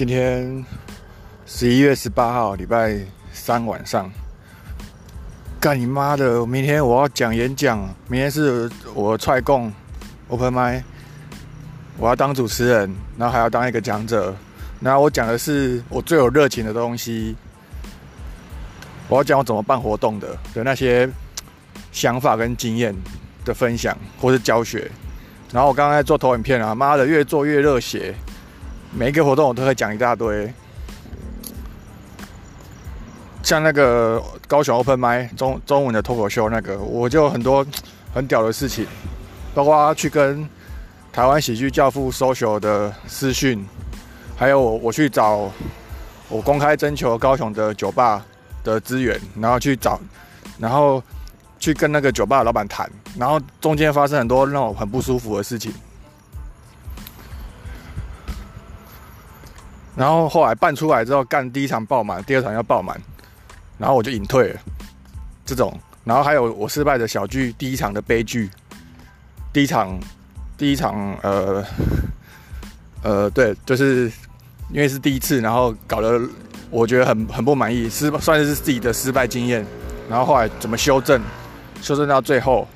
[0.00, 0.64] 今天
[1.44, 2.98] 十一月十八号，礼拜
[3.34, 4.10] 三晚上。
[5.60, 6.46] 干你妈的！
[6.46, 9.70] 明天我要讲演讲，明天是我踹供
[10.28, 10.82] open m i
[11.98, 14.34] 我要当主持人，然后还要当一个讲者。
[14.80, 17.36] 然后我讲的是我最有热情的东西。
[19.06, 21.06] 我要讲我怎么办活动的的那些
[21.92, 22.96] 想法跟经验
[23.44, 24.90] 的分享，或是教学。
[25.52, 28.14] 然后我刚刚在做投影片啊，妈的，越做越热血。
[28.92, 30.52] 每一个活动我都会讲一大堆，
[33.42, 37.64] 像那个高雄 Open 麦中中文的脱口秀那个，我就很多
[38.12, 38.86] 很屌的事情，
[39.54, 40.46] 包括去跟
[41.12, 43.64] 台湾喜剧教父 social 的私讯，
[44.36, 45.50] 还有我我去找
[46.28, 48.24] 我公开征求高雄的酒吧
[48.64, 50.00] 的资源，然后去找，
[50.58, 51.02] 然后
[51.60, 55.72] 去跟那个酒吧的老板谈，然后中间发生很多让我很不舒服的事情。
[59.96, 63.00] 然后后来办出来之后，干第一场爆满，第二场要爆满，
[63.76, 64.60] 然后我就隐退了。
[65.44, 68.48] 这种，然后还有我失败的小剧，第一场的悲剧，
[69.52, 69.98] 第一场，
[70.56, 71.64] 第一场，呃，
[73.02, 74.10] 呃，对，就是
[74.70, 76.20] 因为是第一次，然后搞得
[76.70, 79.66] 我觉得很很不满意，失算是自己的失败经验。
[80.08, 81.20] 然后后来怎么修正，
[81.82, 82.66] 修正到最后，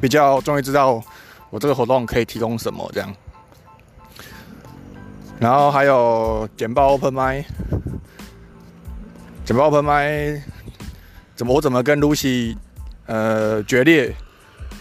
[0.00, 1.02] 比较终于知道
[1.50, 3.12] 我这个活动可以提供什么这样。
[5.40, 7.42] 然后还有简报 open 麦，
[9.42, 10.38] 简报 open 麦，
[11.34, 12.54] 怎么我怎么跟 Lucy
[13.06, 14.14] 呃决裂？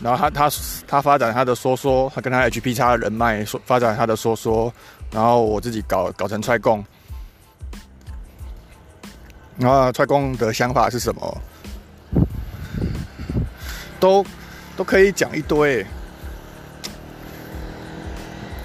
[0.01, 0.51] 然后他他
[0.85, 4.71] 他发展他的说说，他跟他 HP 叉的人脉说发展他的说说，
[5.11, 6.83] 然后我自己搞搞成踹共，
[9.57, 11.41] 然后踹共的想法是什么？
[13.97, 14.25] 都
[14.75, 15.85] 都可以讲一堆。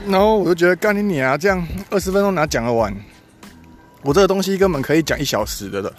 [0.07, 2.95] 然后我就觉得干你你啊，这样二十分钟哪讲得完？
[4.03, 5.93] 我这个东西根本可以讲一小时的了。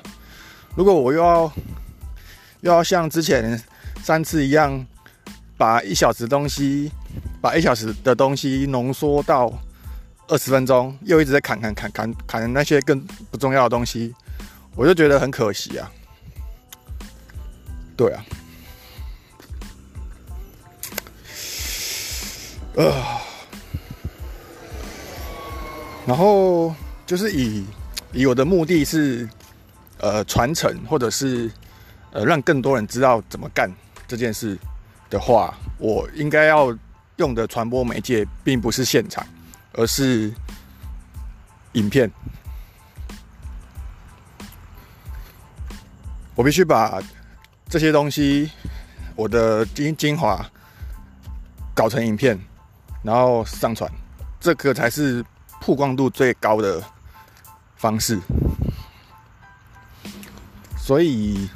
[0.76, 1.52] 如果我又要
[2.62, 3.60] 又要像之前
[4.04, 4.86] 三次一样，
[5.58, 6.92] 把一小时东西，
[7.42, 9.52] 把一小时的东西浓缩到
[10.28, 13.00] 二十分钟，又一直在砍砍砍砍砍那些更
[13.32, 14.14] 不重要的东西，
[14.76, 15.92] 我就觉得很可惜啊。
[17.98, 18.26] 对啊，
[22.78, 23.25] 啊。
[26.08, 26.74] 然后
[27.06, 27.66] 就是以
[28.14, 29.28] 以我的目的是，
[29.98, 31.52] 呃，传承或者是
[32.12, 33.68] 呃让更多人知道怎么干
[34.08, 34.56] 这件事
[35.10, 36.78] 的话，我应该要
[37.16, 39.26] 用的传播媒介并不是现场，
[39.74, 40.32] 而是
[41.74, 42.10] 影片。
[46.36, 47.02] 我必须把
[47.68, 48.52] 这些东西，
[49.16, 50.46] 我的精精华
[51.74, 52.40] 搞成影片，
[53.02, 53.92] 然后上传，
[54.40, 55.26] 这个才是。
[55.66, 56.80] 曝光度最高的
[57.76, 58.20] 方式，
[60.78, 61.50] 所以，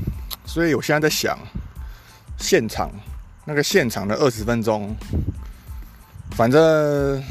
[0.47, 1.37] 所以我现在在想，
[2.35, 2.89] 现场
[3.45, 4.95] 那个现场的二十分钟，
[6.31, 7.23] 反正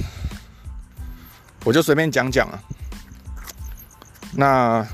[1.65, 2.62] 我就随便讲讲啊。
[4.33, 4.87] 那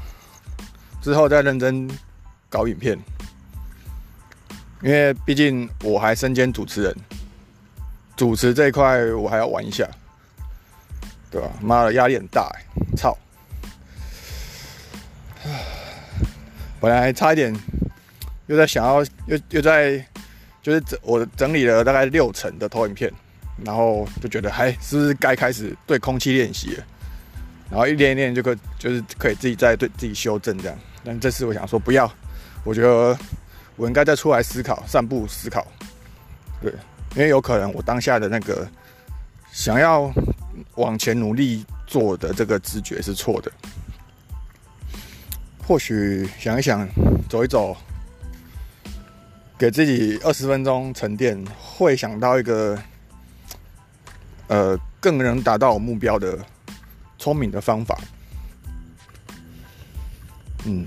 [1.02, 1.86] 之后再认真
[2.48, 2.98] 搞影片，
[4.80, 6.96] 因为毕竟我还身兼主持人，
[8.16, 9.86] 主持这一块我还要玩一下。
[11.34, 11.50] 对吧？
[11.60, 12.62] 妈的，压力很大哎！
[12.96, 13.18] 操！
[16.80, 17.52] 本来差一点，
[18.46, 19.98] 又在想要，又又在，
[20.62, 23.12] 就是整我整理了大概六成的投影片，
[23.64, 26.84] 然后就觉得，还，是不是该开始对空气练习了？
[27.68, 30.78] 然后一练一练就可，就是可以自己再对自己修正这样。
[31.02, 32.08] 但这次我想说，不要，
[32.62, 33.18] 我觉得
[33.74, 35.66] 我应该再出来思考、散步思考。
[36.62, 36.72] 对，
[37.16, 38.68] 因为有可能我当下的那个
[39.50, 40.12] 想要。
[40.76, 43.52] 往前努力做的这个直觉是错的，
[45.66, 46.88] 或许想一想，
[47.28, 47.76] 走一走，
[49.56, 52.78] 给自己二十分钟沉淀，会想到一个，
[54.48, 56.38] 呃，更能达到目标的
[57.18, 57.98] 聪明的方法。
[60.64, 60.84] 嗯。